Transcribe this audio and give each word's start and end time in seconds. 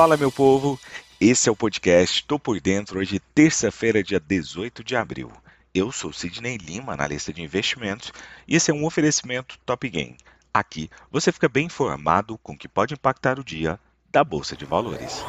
Fala, 0.00 0.16
meu 0.16 0.32
povo! 0.32 0.80
Esse 1.20 1.50
é 1.50 1.52
o 1.52 1.54
podcast 1.54 2.24
Tô 2.24 2.38
Por 2.38 2.58
Dentro, 2.58 3.00
hoje, 3.00 3.20
terça-feira, 3.34 4.02
dia 4.02 4.18
18 4.18 4.82
de 4.82 4.96
abril. 4.96 5.30
Eu 5.74 5.92
sou 5.92 6.10
Sidney 6.10 6.56
Lima, 6.56 6.94
analista 6.94 7.34
de 7.34 7.42
investimentos, 7.42 8.10
e 8.48 8.56
esse 8.56 8.70
é 8.70 8.74
um 8.74 8.86
oferecimento 8.86 9.58
Top 9.66 9.86
Game. 9.86 10.16
Aqui 10.54 10.88
você 11.12 11.30
fica 11.30 11.50
bem 11.50 11.66
informado 11.66 12.38
com 12.38 12.54
o 12.54 12.56
que 12.56 12.66
pode 12.66 12.94
impactar 12.94 13.38
o 13.38 13.44
dia 13.44 13.78
da 14.10 14.24
Bolsa 14.24 14.56
de 14.56 14.64
Valores. 14.64 15.22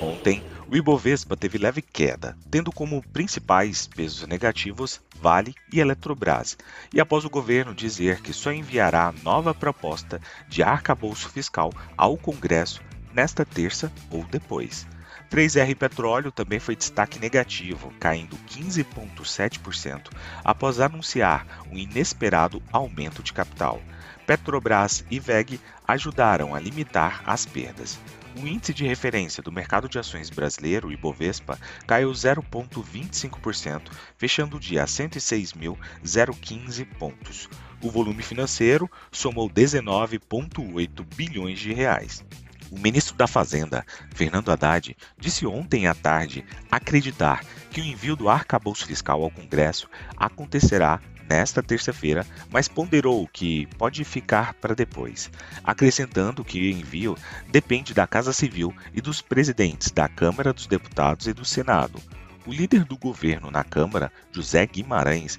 Ontem, 0.00 0.40
o 0.70 0.76
Ibovespa 0.76 1.36
teve 1.36 1.58
leve 1.58 1.82
queda, 1.82 2.38
tendo 2.48 2.70
como 2.70 3.02
principais 3.08 3.88
pesos 3.88 4.28
negativos 4.28 5.00
Vale 5.16 5.56
e 5.72 5.80
Eletrobras, 5.80 6.56
e 6.94 7.00
após 7.00 7.24
o 7.24 7.30
governo 7.30 7.74
dizer 7.74 8.22
que 8.22 8.32
só 8.32 8.52
enviará 8.52 9.12
nova 9.24 9.52
proposta 9.52 10.20
de 10.48 10.62
arcabouço 10.62 11.28
fiscal 11.28 11.72
ao 11.96 12.16
Congresso 12.16 12.86
nesta 13.18 13.44
terça 13.44 13.92
ou 14.12 14.22
depois. 14.22 14.86
3R 15.28 15.74
Petróleo 15.74 16.30
também 16.30 16.60
foi 16.60 16.76
destaque 16.76 17.18
negativo, 17.18 17.92
caindo 17.98 18.38
15,7% 18.48 20.10
após 20.44 20.78
anunciar 20.78 21.44
um 21.68 21.76
inesperado 21.76 22.62
aumento 22.70 23.20
de 23.20 23.32
capital. 23.32 23.82
Petrobras 24.24 25.04
e 25.10 25.18
VEG 25.18 25.58
ajudaram 25.86 26.54
a 26.54 26.60
limitar 26.60 27.24
as 27.26 27.44
perdas. 27.44 27.98
O 28.36 28.46
índice 28.46 28.72
de 28.72 28.86
referência 28.86 29.42
do 29.42 29.50
mercado 29.50 29.88
de 29.88 29.98
ações 29.98 30.30
brasileiro, 30.30 30.92
Ibovespa, 30.92 31.58
caiu 31.88 32.12
0,25%, 32.12 33.90
fechando 34.16 34.58
o 34.58 34.60
dia 34.60 34.84
a 34.84 34.86
106.015 34.86 36.86
pontos. 36.96 37.48
O 37.82 37.90
volume 37.90 38.22
financeiro 38.22 38.88
somou 39.10 39.50
19,8 39.50 41.04
bilhões 41.16 41.58
de 41.58 41.72
reais. 41.72 42.24
O 42.70 42.78
ministro 42.78 43.16
da 43.16 43.26
Fazenda, 43.26 43.84
Fernando 44.14 44.50
Haddad, 44.50 44.94
disse 45.18 45.46
ontem 45.46 45.86
à 45.86 45.94
tarde 45.94 46.44
acreditar 46.70 47.42
que 47.70 47.80
o 47.80 47.84
envio 47.84 48.14
do 48.14 48.28
arcabouço 48.28 48.86
fiscal 48.86 49.22
ao 49.22 49.30
Congresso 49.30 49.88
acontecerá 50.16 51.00
nesta 51.28 51.62
terça-feira, 51.62 52.26
mas 52.50 52.68
ponderou 52.68 53.26
que 53.28 53.66
pode 53.78 54.02
ficar 54.04 54.54
para 54.54 54.74
depois, 54.74 55.30
acrescentando 55.62 56.44
que 56.44 56.58
o 56.58 56.70
envio 56.70 57.16
depende 57.48 57.92
da 57.92 58.06
Casa 58.06 58.32
Civil 58.32 58.74
e 58.94 59.00
dos 59.00 59.20
presidentes 59.20 59.90
da 59.90 60.08
Câmara 60.08 60.52
dos 60.52 60.66
Deputados 60.66 61.26
e 61.26 61.32
do 61.32 61.44
Senado. 61.44 62.00
O 62.46 62.52
líder 62.52 62.84
do 62.84 62.96
governo 62.96 63.50
na 63.50 63.62
Câmara, 63.62 64.10
José 64.32 64.66
Guimarães, 64.66 65.38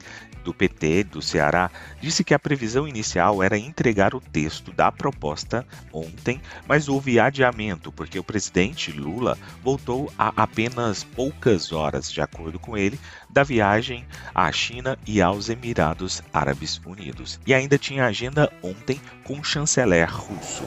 do 0.49 0.53
PT 0.53 1.03
do 1.03 1.21
Ceará 1.21 1.69
disse 2.01 2.23
que 2.23 2.33
a 2.33 2.39
previsão 2.39 2.87
inicial 2.87 3.43
era 3.43 3.55
entregar 3.55 4.15
o 4.15 4.19
texto 4.19 4.71
da 4.71 4.91
proposta 4.91 5.63
ontem, 5.93 6.41
mas 6.67 6.89
houve 6.89 7.19
adiamento 7.19 7.91
porque 7.91 8.17
o 8.17 8.23
presidente 8.23 8.91
Lula 8.91 9.37
voltou 9.63 10.11
há 10.17 10.33
apenas 10.35 11.03
poucas 11.03 11.71
horas, 11.71 12.11
de 12.11 12.19
acordo 12.19 12.57
com 12.57 12.75
ele, 12.75 12.99
da 13.29 13.43
viagem 13.43 14.07
à 14.33 14.51
China 14.51 14.97
e 15.05 15.21
aos 15.21 15.49
Emirados 15.49 16.23
Árabes 16.33 16.81
Unidos. 16.83 17.39
E 17.45 17.53
ainda 17.53 17.77
tinha 17.77 18.07
agenda 18.07 18.51
ontem 18.63 18.99
com 19.23 19.39
o 19.39 19.43
chanceler 19.43 20.09
russo. 20.11 20.63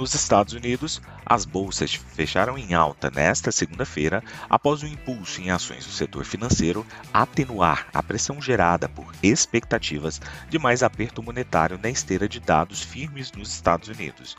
Nos 0.00 0.14
Estados 0.14 0.54
Unidos, 0.54 0.98
as 1.26 1.44
bolsas 1.44 1.92
fecharam 1.92 2.56
em 2.56 2.72
alta 2.72 3.10
nesta 3.10 3.52
segunda-feira 3.52 4.24
após 4.48 4.82
o 4.82 4.86
impulso 4.86 5.42
em 5.42 5.50
ações 5.50 5.84
do 5.84 5.92
setor 5.92 6.24
financeiro 6.24 6.86
atenuar 7.12 7.86
a 7.92 8.02
pressão 8.02 8.40
gerada 8.40 8.88
por 8.88 9.12
expectativas 9.22 10.18
de 10.48 10.58
mais 10.58 10.82
aperto 10.82 11.22
monetário 11.22 11.78
na 11.82 11.90
esteira 11.90 12.26
de 12.26 12.40
dados 12.40 12.82
firmes 12.82 13.30
nos 13.32 13.52
Estados 13.52 13.88
Unidos. 13.88 14.38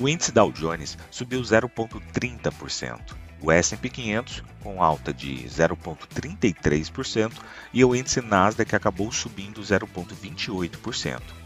O 0.00 0.08
índice 0.08 0.32
Dow 0.32 0.50
Jones 0.50 0.98
subiu 1.12 1.40
0,30%. 1.42 3.14
O 3.40 3.52
S&P 3.52 3.88
500 3.88 4.42
com 4.64 4.82
alta 4.82 5.14
de 5.14 5.44
0,33% 5.44 7.32
e 7.72 7.84
o 7.84 7.94
índice 7.94 8.20
Nasdaq 8.20 8.74
acabou 8.74 9.12
subindo 9.12 9.60
0,28%. 9.60 11.41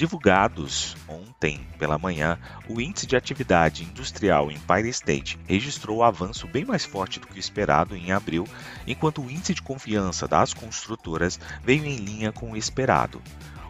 Divulgados 0.00 0.96
ontem 1.06 1.60
pela 1.78 1.98
manhã, 1.98 2.38
o 2.66 2.80
índice 2.80 3.06
de 3.06 3.16
atividade 3.16 3.84
industrial 3.84 4.50
Empire 4.50 4.88
State 4.88 5.38
registrou 5.46 6.02
avanço 6.02 6.46
bem 6.46 6.64
mais 6.64 6.86
forte 6.86 7.20
do 7.20 7.26
que 7.26 7.36
o 7.36 7.38
esperado 7.38 7.94
em 7.94 8.10
abril, 8.10 8.48
enquanto 8.86 9.20
o 9.20 9.30
índice 9.30 9.52
de 9.52 9.60
confiança 9.60 10.26
das 10.26 10.54
construtoras 10.54 11.38
veio 11.62 11.84
em 11.84 11.96
linha 11.96 12.32
com 12.32 12.52
o 12.52 12.56
esperado. 12.56 13.20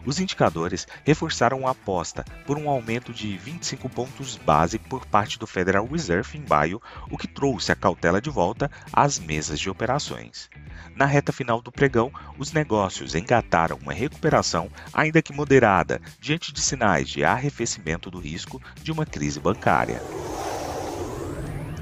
Os 0.05 0.19
indicadores 0.19 0.87
reforçaram 1.03 1.67
a 1.67 1.71
aposta 1.71 2.25
por 2.45 2.57
um 2.57 2.69
aumento 2.69 3.13
de 3.13 3.37
25 3.37 3.87
pontos 3.89 4.35
base 4.35 4.79
por 4.79 5.05
parte 5.05 5.37
do 5.37 5.45
Federal 5.45 5.85
Reserve 5.85 6.37
em 6.39 6.45
maio, 6.47 6.81
o 7.09 7.17
que 7.17 7.27
trouxe 7.27 7.71
a 7.71 7.75
cautela 7.75 8.19
de 8.19 8.29
volta 8.29 8.69
às 8.91 9.19
mesas 9.19 9.59
de 9.59 9.69
operações. 9.69 10.49
Na 10.95 11.05
reta 11.05 11.31
final 11.31 11.61
do 11.61 11.71
pregão, 11.71 12.11
os 12.37 12.51
negócios 12.51 13.13
engataram 13.13 13.77
uma 13.81 13.93
recuperação, 13.93 14.69
ainda 14.91 15.21
que 15.21 15.33
moderada, 15.33 16.01
diante 16.19 16.51
de 16.51 16.61
sinais 16.61 17.07
de 17.07 17.23
arrefecimento 17.23 18.09
do 18.09 18.19
risco 18.19 18.61
de 18.81 18.91
uma 18.91 19.05
crise 19.05 19.39
bancária. 19.39 20.01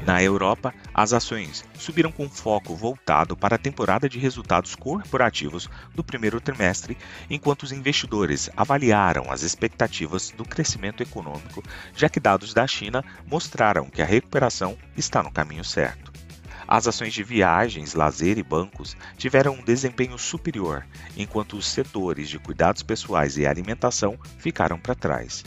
Na 0.10 0.24
Europa, 0.24 0.74
as 0.92 1.14
ações 1.14 1.64
subiram 1.78 2.12
com 2.12 2.28
foco 2.28 2.76
voltado 2.76 3.38
para 3.38 3.58
a 3.58 3.60
temporada 3.60 4.10
de 4.10 4.18
resultados 4.18 4.74
corporativos 4.74 5.70
do 5.94 6.04
primeiro 6.04 6.42
trimestre, 6.42 6.98
enquanto 7.30 7.62
os 7.62 7.72
investidores 7.72 8.50
avaliaram 8.58 9.32
as 9.32 9.44
expectativas 9.44 10.32
do 10.32 10.44
crescimento 10.44 11.04
econômico, 11.04 11.64
já 11.96 12.10
que 12.10 12.20
dados 12.20 12.56
da 12.56 12.66
China 12.66 13.06
mostraram 13.28 13.88
que 13.88 14.02
a 14.02 14.06
recuperação 14.06 14.76
está 14.98 15.22
no 15.22 15.30
caminho 15.30 15.64
certo. 15.64 16.12
As 16.68 16.88
ações 16.88 17.14
de 17.14 17.22
viagens, 17.22 17.94
lazer 17.94 18.40
e 18.40 18.44
bancos 18.44 18.98
tiveram 19.16 19.54
um 19.54 19.64
desempenho 19.64 20.18
superior, 20.18 20.88
enquanto 21.16 21.56
os 21.56 21.68
setores 21.68 22.30
de 22.30 22.40
cuidados 22.40 22.82
pessoais 22.82 23.38
e 23.38 23.46
alimentação 23.46 24.18
ficaram 24.40 24.80
para 24.80 24.96
trás. 24.96 25.44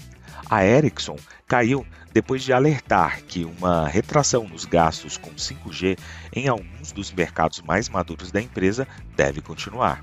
A 0.52 0.66
Ericsson 0.66 1.16
caiu 1.48 1.86
depois 2.12 2.42
de 2.42 2.52
alertar 2.52 3.22
que 3.22 3.42
uma 3.42 3.88
retração 3.88 4.46
nos 4.46 4.66
gastos 4.66 5.16
com 5.16 5.30
5G 5.30 5.98
em 6.30 6.46
alguns 6.46 6.92
dos 6.92 7.10
mercados 7.10 7.62
mais 7.62 7.88
maduros 7.88 8.30
da 8.30 8.38
empresa 8.38 8.86
deve 9.16 9.40
continuar. 9.40 10.02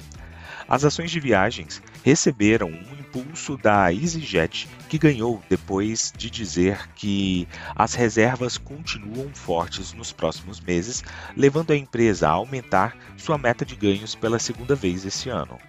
As 0.68 0.84
ações 0.84 1.12
de 1.12 1.20
viagens 1.20 1.84
receberam 2.04 2.68
um 2.68 3.00
impulso 3.00 3.58
da 3.58 3.94
EasyJet, 3.94 4.68
que 4.90 4.98
ganhou 4.98 5.40
depois 5.48 6.12
de 6.18 6.32
dizer 6.32 6.90
que 6.96 7.48
as 7.76 7.94
reservas 7.94 8.58
continuam 8.58 9.30
fortes 9.32 9.94
nos 9.94 10.12
próximos 10.12 10.60
meses, 10.60 11.04
levando 11.38 11.74
a 11.74 11.78
empresa 11.78 12.28
a 12.28 12.32
aumentar 12.32 12.98
sua 13.18 13.38
meta 13.38 13.64
de 13.64 13.76
ganhos 13.76 14.16
pela 14.16 14.40
segunda 14.40 14.74
vez 14.74 15.06
esse 15.06 15.30
ano. 15.30 15.60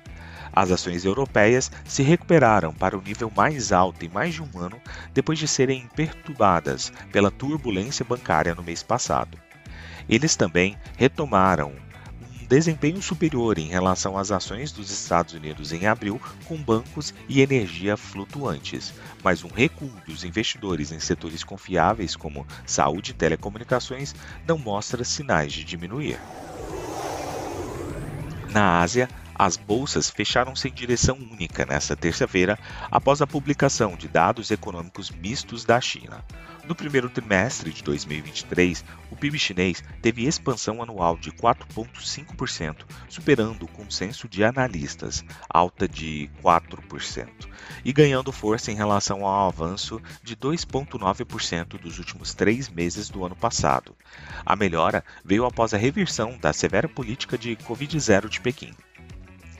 As 0.53 0.71
ações 0.71 1.05
europeias 1.05 1.71
se 1.84 2.03
recuperaram 2.03 2.72
para 2.72 2.99
o 2.99 3.03
nível 3.03 3.33
mais 3.34 3.72
alto 3.72 4.05
em 4.05 4.09
mais 4.09 4.34
de 4.34 4.43
um 4.43 4.59
ano 4.59 4.81
depois 5.12 5.38
de 5.38 5.47
serem 5.47 5.88
perturbadas 5.94 6.93
pela 7.12 7.31
turbulência 7.31 8.05
bancária 8.05 8.55
no 8.55 8.62
mês 8.62 8.83
passado. 8.83 9.39
Eles 10.09 10.34
também 10.34 10.77
retomaram 10.97 11.72
desempenho 12.50 13.00
superior 13.00 13.59
em 13.59 13.69
relação 13.69 14.19
às 14.19 14.33
ações 14.33 14.72
dos 14.72 14.91
Estados 14.91 15.34
Unidos 15.34 15.72
em 15.72 15.87
abril, 15.87 16.21
com 16.47 16.56
bancos 16.56 17.15
e 17.28 17.41
energia 17.41 17.97
flutuantes, 17.97 18.93
mas 19.22 19.44
um 19.44 19.49
recuo 19.49 19.89
dos 20.05 20.25
investidores 20.25 20.91
em 20.91 20.99
setores 20.99 21.44
confiáveis 21.44 22.16
como 22.16 22.44
saúde 22.66 23.12
e 23.12 23.15
telecomunicações 23.15 24.16
não 24.44 24.59
mostra 24.59 25.05
sinais 25.05 25.53
de 25.53 25.62
diminuir. 25.62 26.19
Na 28.50 28.81
Ásia, 28.81 29.09
as 29.41 29.57
bolsas 29.57 30.10
fecharam-se 30.10 30.69
em 30.69 30.71
direção 30.71 31.16
única 31.16 31.65
nesta 31.65 31.97
terça-feira 31.97 32.59
após 32.91 33.22
a 33.22 33.27
publicação 33.27 33.97
de 33.97 34.07
dados 34.07 34.51
econômicos 34.51 35.10
mistos 35.10 35.65
da 35.65 35.81
China. 35.81 36.22
No 36.69 36.75
primeiro 36.75 37.09
trimestre 37.09 37.72
de 37.72 37.83
2023, 37.83 38.84
o 39.10 39.16
PIB 39.16 39.39
chinês 39.39 39.83
teve 40.03 40.27
expansão 40.27 40.83
anual 40.83 41.16
de 41.16 41.33
4,5%, 41.33 42.84
superando 43.09 43.63
o 43.63 43.69
consenso 43.69 44.28
de 44.28 44.45
analistas, 44.45 45.25
alta 45.48 45.89
de 45.89 46.31
4%, 46.45 47.27
e 47.83 47.95
ganhando 47.95 48.31
força 48.31 48.71
em 48.71 48.77
relação 48.77 49.25
ao 49.25 49.48
avanço 49.48 50.03
de 50.22 50.37
2,9% 50.37 51.81
dos 51.81 51.98
últimos 51.98 52.34
três 52.34 52.69
meses 52.69 53.09
do 53.09 53.25
ano 53.25 53.34
passado. 53.34 53.97
A 54.45 54.54
melhora 54.54 55.03
veio 55.25 55.47
após 55.47 55.72
a 55.72 55.78
reversão 55.78 56.37
da 56.37 56.53
severa 56.53 56.87
política 56.87 57.39
de 57.39 57.57
Covid-0 57.57 58.28
de 58.28 58.39
Pequim. 58.39 58.75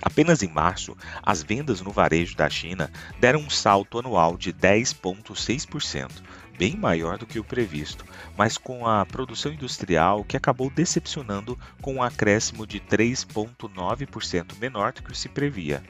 Apenas 0.02 0.43
em 0.43 0.49
março, 0.49 0.97
as 1.23 1.43
vendas 1.43 1.81
no 1.81 1.91
varejo 1.91 2.37
da 2.37 2.49
China 2.49 2.91
deram 3.19 3.41
um 3.41 3.50
salto 3.50 3.99
anual 3.99 4.37
de 4.37 4.52
10,6%, 4.52 6.11
bem 6.58 6.76
maior 6.76 7.19
do 7.19 7.26
que 7.26 7.38
o 7.38 7.44
previsto, 7.44 8.05
mas 8.37 8.56
com 8.56 8.87
a 8.87 9.05
produção 9.05 9.52
industrial 9.52 10.25
que 10.25 10.37
acabou 10.37 10.70
decepcionando 10.70 11.58
com 11.82 11.97
um 11.97 12.02
acréscimo 12.02 12.67
de 12.67 12.81
3,9% 12.81 14.58
menor 14.58 14.93
do 14.93 15.02
que 15.02 15.17
se 15.17 15.29
previa. 15.29 15.82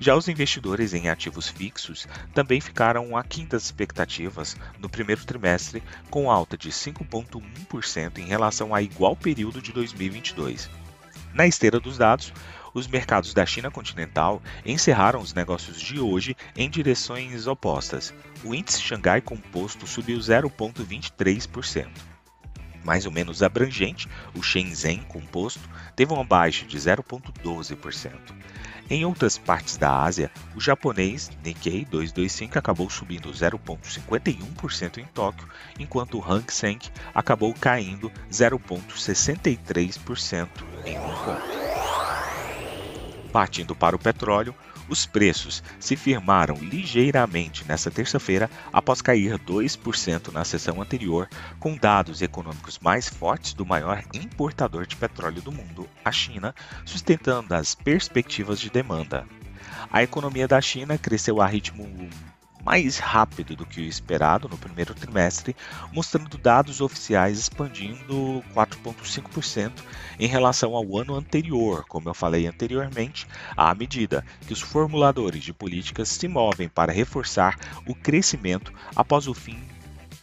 Já 0.00 0.14
os 0.14 0.28
investidores 0.28 0.94
em 0.94 1.08
ativos 1.08 1.48
fixos 1.48 2.06
também 2.34 2.60
ficaram 2.60 3.16
aquém 3.16 3.46
das 3.46 3.64
expectativas 3.64 4.56
no 4.78 4.88
primeiro 4.88 5.24
trimestre, 5.24 5.82
com 6.10 6.30
alta 6.30 6.56
de 6.56 6.70
5,1% 6.70 8.18
em 8.18 8.26
relação 8.26 8.74
a 8.74 8.82
igual 8.82 9.14
período 9.14 9.60
de 9.60 9.72
2022. 9.72 10.70
Na 11.34 11.46
esteira 11.46 11.78
dos 11.78 11.98
dados, 11.98 12.32
os 12.78 12.86
mercados 12.86 13.32
da 13.32 13.46
China 13.46 13.70
continental 13.70 14.42
encerraram 14.64 15.20
os 15.20 15.32
negócios 15.32 15.80
de 15.80 15.98
hoje 15.98 16.36
em 16.54 16.68
direções 16.68 17.46
opostas. 17.46 18.12
O 18.44 18.54
índice 18.54 18.82
Xangai 18.82 19.22
Composto 19.22 19.86
subiu 19.86 20.18
0,23%. 20.18 21.88
Mais 22.84 23.06
ou 23.06 23.10
menos 23.10 23.42
abrangente, 23.42 24.06
o 24.34 24.42
Shenzhen 24.42 25.00
Composto 25.08 25.66
teve 25.96 26.12
uma 26.12 26.22
baixa 26.22 26.66
de 26.66 26.76
0,12%. 26.76 28.12
Em 28.88 29.04
outras 29.04 29.36
partes 29.38 29.76
da 29.76 30.04
Ásia, 30.04 30.30
o 30.54 30.60
japonês 30.60 31.28
Nikkei 31.42 31.84
225 31.86 32.56
acabou 32.58 32.90
subindo 32.90 33.32
0,51% 33.32 34.98
em 34.98 35.04
Tóquio, 35.06 35.48
enquanto 35.80 36.18
o 36.18 36.24
Hang 36.24 36.52
Seng 36.52 36.78
acabou 37.12 37.52
caindo 37.54 38.12
0,63% 38.30 40.48
em 40.84 40.96
Hong 40.98 41.16
Kong. 41.24 41.55
Partindo 43.36 43.76
para 43.76 43.94
o 43.94 43.98
petróleo, 43.98 44.54
os 44.88 45.04
preços 45.04 45.62
se 45.78 45.94
firmaram 45.94 46.54
ligeiramente 46.54 47.68
nesta 47.68 47.90
terça-feira 47.90 48.50
após 48.72 49.02
cair 49.02 49.38
2% 49.38 50.32
na 50.32 50.42
sessão 50.42 50.80
anterior, 50.80 51.28
com 51.60 51.76
dados 51.76 52.22
econômicos 52.22 52.78
mais 52.78 53.10
fortes 53.10 53.52
do 53.52 53.66
maior 53.66 54.02
importador 54.14 54.86
de 54.86 54.96
petróleo 54.96 55.42
do 55.42 55.52
mundo, 55.52 55.86
a 56.02 56.10
China, 56.10 56.54
sustentando 56.86 57.54
as 57.54 57.74
perspectivas 57.74 58.58
de 58.58 58.70
demanda. 58.70 59.26
A 59.92 60.02
economia 60.02 60.48
da 60.48 60.62
China 60.62 60.96
cresceu 60.96 61.42
a 61.42 61.46
ritmo 61.46 61.86
mais 62.66 62.98
rápido 62.98 63.54
do 63.54 63.64
que 63.64 63.80
o 63.80 63.84
esperado 63.84 64.48
no 64.48 64.58
primeiro 64.58 64.92
trimestre, 64.92 65.54
mostrando 65.92 66.36
dados 66.36 66.80
oficiais 66.80 67.38
expandindo 67.38 68.42
4,5% 68.52 69.70
em 70.18 70.26
relação 70.26 70.74
ao 70.74 70.98
ano 70.98 71.14
anterior, 71.14 71.84
como 71.88 72.08
eu 72.08 72.14
falei 72.14 72.44
anteriormente, 72.44 73.24
à 73.56 73.72
medida 73.72 74.24
que 74.44 74.52
os 74.52 74.60
formuladores 74.60 75.44
de 75.44 75.52
políticas 75.52 76.08
se 76.08 76.26
movem 76.26 76.68
para 76.68 76.92
reforçar 76.92 77.56
o 77.86 77.94
crescimento 77.94 78.72
após 78.96 79.28
o 79.28 79.34
fim 79.34 79.62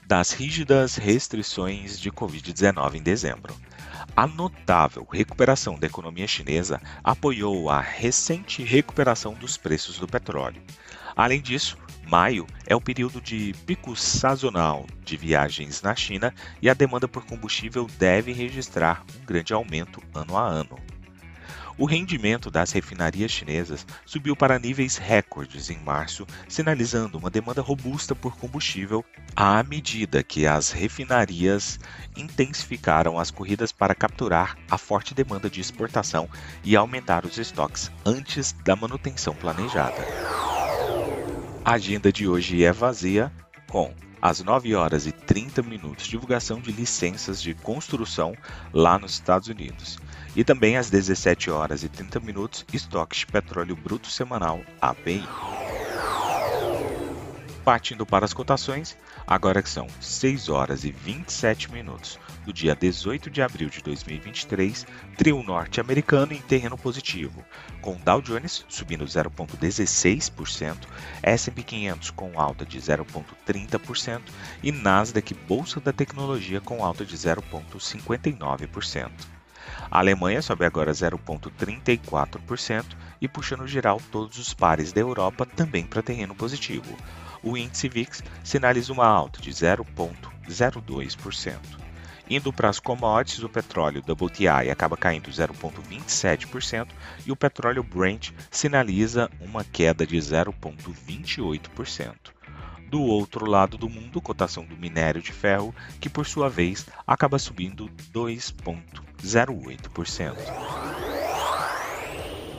das 0.05 0.33
rígidas 0.33 0.97
restrições 0.97 1.97
de 1.97 2.11
Covid-19 2.11 2.95
em 2.95 3.01
dezembro. 3.01 3.55
A 4.15 4.27
notável 4.27 5.07
recuperação 5.11 5.75
da 5.77 5.87
economia 5.87 6.27
chinesa 6.27 6.81
apoiou 7.03 7.69
a 7.69 7.79
recente 7.81 8.63
recuperação 8.63 9.33
dos 9.33 9.57
preços 9.57 9.97
do 9.97 10.07
petróleo. 10.07 10.61
Além 11.15 11.41
disso, 11.41 11.77
Maio 12.05 12.45
é 12.67 12.75
o 12.75 12.81
período 12.81 13.21
de 13.21 13.53
pico 13.65 13.95
sazonal 13.95 14.85
de 15.03 15.15
viagens 15.15 15.81
na 15.81 15.95
China 15.95 16.33
e 16.61 16.69
a 16.69 16.73
demanda 16.73 17.07
por 17.07 17.25
combustível 17.25 17.87
deve 17.97 18.31
registrar 18.33 19.03
um 19.19 19.25
grande 19.25 19.53
aumento 19.53 20.01
ano 20.13 20.37
a 20.37 20.45
ano. 20.45 20.77
O 21.75 21.85
rendimento 21.85 22.51
das 22.51 22.71
refinarias 22.71 23.31
chinesas 23.31 23.85
subiu 24.05 24.35
para 24.35 24.59
níveis 24.59 24.97
recordes 24.97 25.71
em 25.71 25.79
março, 25.79 26.27
sinalizando 26.47 27.17
uma 27.17 27.31
demanda 27.31 27.61
robusta 27.61 28.13
por 28.13 28.37
combustível 28.37 29.03
à 29.35 29.63
medida 29.63 30.21
que 30.21 30.45
as 30.45 30.71
refinarias 30.71 31.79
intensificaram 32.15 33.17
as 33.17 33.31
corridas 33.31 33.71
para 33.71 33.95
capturar 33.95 34.55
a 34.69 34.77
forte 34.77 35.15
demanda 35.15 35.49
de 35.49 35.59
exportação 35.59 36.29
e 36.63 36.75
aumentar 36.75 37.25
os 37.25 37.39
estoques 37.39 37.91
antes 38.05 38.53
da 38.63 38.75
manutenção 38.75 39.33
planejada. 39.33 40.05
A 41.65 41.73
agenda 41.73 42.11
de 42.11 42.27
hoje 42.27 42.63
é 42.63 42.71
vazia, 42.71 43.31
com 43.67 43.91
às 44.23 44.39
9 44.39 44.73
horas 44.73 45.05
e 45.05 45.11
30 45.11 45.61
minutos 45.63 46.07
divulgação 46.07 46.61
de 46.61 46.71
licenças 46.71 47.41
de 47.41 47.53
construção 47.53 48.33
lá 48.71 48.97
nos 48.97 49.11
Estados 49.11 49.49
Unidos. 49.49 49.99
E 50.33 50.45
também 50.45 50.77
às 50.77 50.89
17 50.89 51.51
horas 51.51 51.83
e 51.83 51.89
30 51.89 52.21
minutos 52.21 52.65
estoque 52.71 53.17
de 53.17 53.25
petróleo 53.25 53.75
bruto 53.75 54.07
semanal 54.09 54.61
API. 54.79 55.27
Partindo 57.65 58.05
para 58.05 58.23
as 58.23 58.33
cotações, 58.33 58.97
agora 59.25 59.61
que 59.61 59.69
são 59.69 59.87
6 59.99 60.49
horas 60.49 60.83
e 60.83 60.91
27 60.91 61.71
minutos 61.71 62.19
do 62.45 62.51
dia 62.53 62.75
18 62.75 63.29
de 63.29 63.41
abril 63.41 63.69
de 63.69 63.81
2023, 63.81 64.85
trio 65.17 65.41
norte-americano 65.43 66.33
em 66.33 66.41
terreno 66.41 66.77
positivo, 66.77 67.43
com 67.81 67.95
Dow 67.95 68.21
Jones 68.21 68.65
subindo 68.67 69.05
0,16%, 69.05 70.77
S&P 71.21 71.63
500 71.63 72.11
com 72.11 72.39
alta 72.39 72.65
de 72.65 72.79
0,30% 72.79 74.21
e 74.61 74.71
Nasdaq 74.71 75.33
Bolsa 75.47 75.79
da 75.79 75.93
Tecnologia 75.93 76.59
com 76.59 76.83
alta 76.83 77.05
de 77.05 77.15
0,59%. 77.15 79.09
A 79.89 79.99
Alemanha 79.99 80.41
sobe 80.41 80.65
agora 80.65 80.91
0,34% 80.91 82.85
e 83.21 83.27
puxa 83.27 83.55
no 83.55 83.67
geral 83.67 84.01
todos 84.11 84.37
os 84.37 84.53
pares 84.53 84.91
da 84.91 84.99
Europa 84.99 85.45
também 85.45 85.85
para 85.85 86.01
terreno 86.01 86.35
positivo 86.35 86.97
o 87.43 87.57
índice 87.57 87.89
VIX 87.89 88.23
sinaliza 88.43 88.93
uma 88.93 89.05
alta 89.05 89.41
de 89.41 89.51
0,02%. 89.51 91.83
Indo 92.29 92.53
para 92.53 92.69
as 92.69 92.79
commodities, 92.79 93.43
o 93.43 93.49
petróleo 93.49 94.01
WTI 94.07 94.69
acaba 94.71 94.95
caindo 94.95 95.29
0,27% 95.29 96.87
e 97.25 97.31
o 97.31 97.35
petróleo 97.35 97.83
Brent 97.83 98.31
sinaliza 98.49 99.29
uma 99.41 99.61
queda 99.63 100.07
de 100.07 100.17
0,28%. 100.17 102.15
Do 102.89 103.01
outro 103.01 103.45
lado 103.45 103.77
do 103.77 103.89
mundo, 103.89 104.21
cotação 104.21 104.63
do 104.63 104.77
minério 104.77 105.21
de 105.21 105.33
ferro, 105.33 105.75
que 105.99 106.09
por 106.09 106.25
sua 106.25 106.49
vez 106.49 106.85
acaba 107.05 107.37
subindo 107.39 107.89
2,08%. 108.13 110.37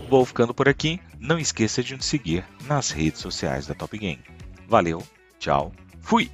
Vou 0.09 0.25
ficando 0.25 0.53
por 0.53 0.69
aqui. 0.69 1.01
Não 1.19 1.39
esqueça 1.39 1.83
de 1.83 1.97
nos 1.97 2.05
seguir 2.05 2.45
nas 2.67 2.91
redes 2.91 3.21
sociais 3.21 3.67
da 3.67 3.75
Top 3.75 3.97
Game. 3.97 4.34
Valeu, 4.69 5.03
tchau, 5.39 5.73
fui! 6.01 6.31